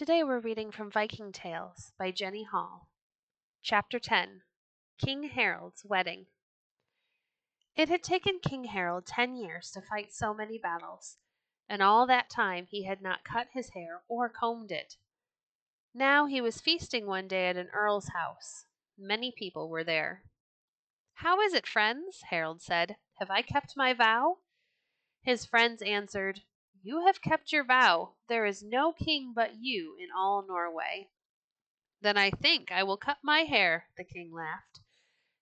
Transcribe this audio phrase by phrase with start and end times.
[0.00, 2.88] Today we're reading from Viking Tales by Jennie Hall.
[3.60, 4.40] Chapter 10
[4.96, 6.24] King Harald's Wedding.
[7.76, 11.18] It had taken King Harald ten years to fight so many battles,
[11.68, 14.96] and all that time he had not cut his hair or combed it.
[15.92, 18.64] Now he was feasting one day at an earl's house.
[18.96, 20.22] Many people were there.
[21.12, 22.22] How is it, friends?
[22.30, 22.96] Harald said.
[23.18, 24.38] Have I kept my vow?
[25.20, 26.40] His friends answered,
[26.82, 28.14] you have kept your vow.
[28.28, 31.10] There is no king but you in all Norway.
[32.00, 34.80] Then I think I will cut my hair, the king laughed.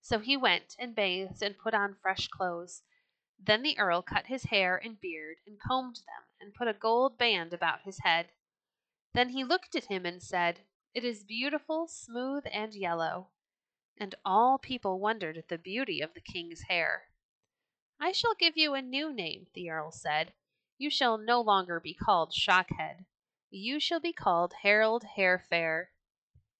[0.00, 2.82] So he went and bathed and put on fresh clothes.
[3.38, 7.16] Then the earl cut his hair and beard and combed them and put a gold
[7.18, 8.30] band about his head.
[9.14, 10.60] Then he looked at him and said,
[10.94, 13.28] It is beautiful, smooth, and yellow.
[13.96, 17.10] And all people wondered at the beauty of the king's hair.
[18.00, 20.32] I shall give you a new name, the earl said.
[20.78, 23.04] You shall no longer be called Shockhead.
[23.50, 25.86] You shall be called Harald Hairfair.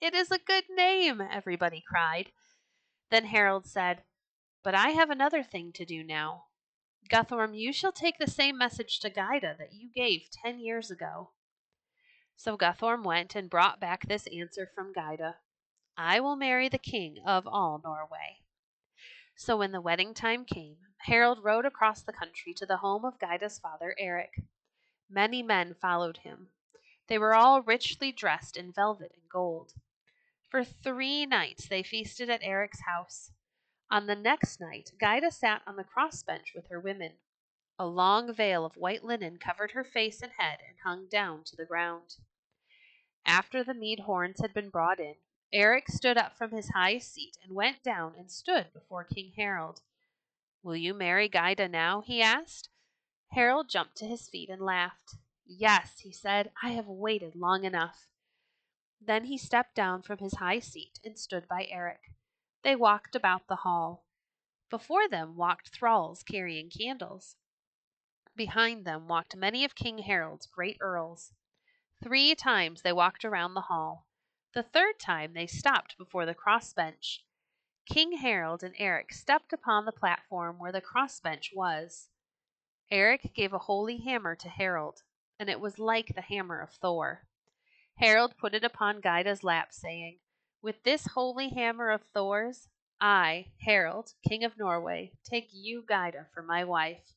[0.00, 2.32] It is a good name, everybody cried.
[3.10, 4.02] Then Harald said,
[4.64, 6.46] But I have another thing to do now.
[7.08, 11.30] Guthorm, you shall take the same message to Gyda that you gave ten years ago.
[12.36, 15.34] So Guthorm went and brought back this answer from Gyda
[15.96, 18.38] I will marry the king of all Norway.
[19.36, 20.76] So when the wedding time came,
[21.06, 24.42] Harald rode across the country to the home of Gyda's father, Eric.
[25.08, 26.48] Many men followed him.
[27.06, 29.72] They were all richly dressed in velvet and gold.
[30.48, 33.32] For three nights they feasted at Eric's house.
[33.90, 37.12] On the next night, Gyda sat on the crossbench with her women.
[37.78, 41.56] A long veil of white linen covered her face and head and hung down to
[41.56, 42.16] the ground.
[43.24, 45.14] After the mead horns had been brought in,
[45.52, 49.80] Eric stood up from his high seat and went down and stood before King Harald.
[50.68, 52.02] Will you marry Gyda now?
[52.02, 52.68] he asked.
[53.28, 55.16] Harald jumped to his feet and laughed.
[55.46, 58.06] Yes, he said, I have waited long enough.
[59.00, 62.12] Then he stepped down from his high seat and stood by Eric.
[62.64, 64.04] They walked about the hall.
[64.68, 67.36] Before them walked thralls carrying candles.
[68.36, 71.32] Behind them walked many of King Harald's great earls.
[72.04, 74.06] Three times they walked around the hall.
[74.52, 77.24] The third time they stopped before the cross bench.
[77.90, 82.10] King Harald and Eric stepped upon the platform where the crossbench was.
[82.90, 85.02] Eric gave a holy hammer to Harald,
[85.38, 87.26] and it was like the hammer of Thor.
[87.96, 90.18] Harald put it upon Gyda's lap, saying,
[90.60, 92.68] With this holy hammer of Thor's,
[93.00, 97.14] I, Harald, King of Norway, take you, Gyda, for my wife.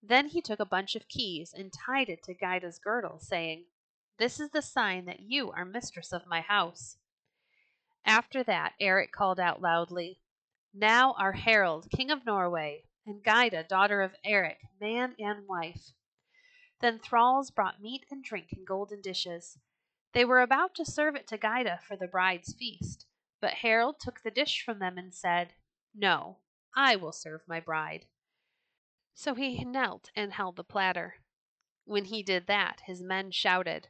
[0.00, 3.64] Then he took a bunch of keys and tied it to Gyda's girdle, saying,
[4.16, 6.98] This is the sign that you are mistress of my house.
[8.04, 10.20] After that Eric called out loudly,
[10.74, 15.92] Now are Harald, King of Norway, and Gyda, daughter of Eric, man and wife.
[16.80, 19.58] Then thralls brought meat and drink in golden dishes.
[20.12, 23.06] They were about to serve it to Gyda for the bride's feast,
[23.40, 25.54] but Harald took the dish from them and said,
[25.94, 26.38] No,
[26.74, 28.06] I will serve my bride.
[29.14, 31.16] So he knelt and held the platter.
[31.84, 33.88] When he did that, his men shouted.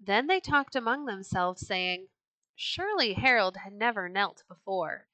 [0.00, 2.08] Then they talked among themselves, saying,
[2.54, 5.08] Surely Harald had never knelt before.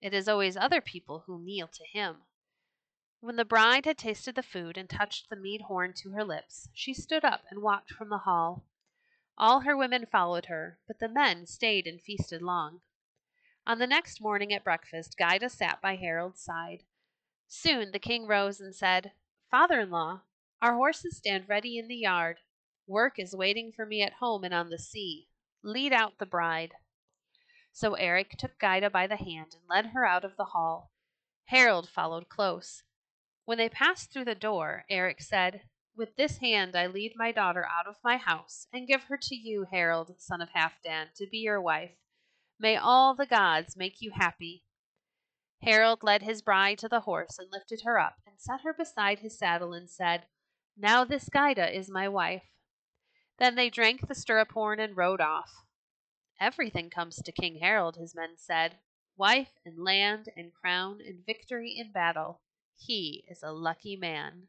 [0.00, 2.22] It is always other people who kneel to him.
[3.20, 6.68] When the bride had tasted the food and touched the mead horn to her lips,
[6.72, 8.64] she stood up and walked from the hall.
[9.36, 12.82] All her women followed her, but the men stayed and feasted long.
[13.66, 16.84] On the next morning at breakfast, Gyda sat by Harald's side.
[17.48, 19.12] Soon the king rose and said,
[19.50, 20.22] Father in law,
[20.60, 22.38] our horses stand ready in the yard.
[22.86, 25.28] Work is waiting for me at home and on the sea.
[25.62, 26.74] Lead out the bride.
[27.72, 30.92] So Eric took Gyda by the hand and led her out of the hall.
[31.46, 32.82] Harald followed close.
[33.44, 35.62] When they passed through the door, Eric said,
[35.96, 39.34] With this hand I lead my daughter out of my house and give her to
[39.34, 41.96] you, Harald, son of Halfdan, to be your wife.
[42.58, 44.64] May all the gods make you happy.
[45.62, 49.20] Harald led his bride to the horse and lifted her up and set her beside
[49.20, 50.26] his saddle and said,
[50.76, 52.50] Now this Gyda is my wife.
[53.38, 55.64] Then they drank the stirrup horn and rode off.
[56.42, 58.74] Everything comes to King Harald, his men said
[59.16, 62.40] wife and land and crown and victory in battle.
[62.76, 64.48] He is a lucky man.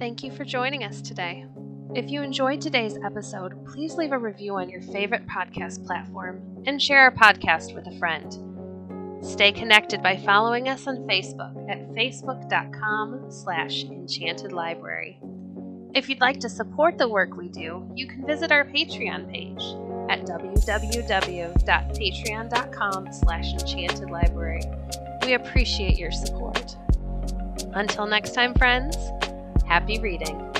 [0.00, 1.46] Thank you for joining us today.
[1.94, 6.82] If you enjoyed today's episode, please leave a review on your favorite podcast platform and
[6.82, 9.24] share our podcast with a friend.
[9.24, 15.31] Stay connected by following us on Facebook at facebook.com slash enchantedlibrary.
[15.94, 19.62] If you'd like to support the work we do, you can visit our Patreon page
[20.08, 25.26] at www.patreon.com slash enchantedlibrary.
[25.26, 26.74] We appreciate your support.
[27.74, 28.96] Until next time, friends,
[29.66, 30.51] happy reading.